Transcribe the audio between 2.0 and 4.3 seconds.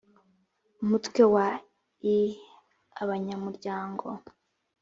ii abanyamuryango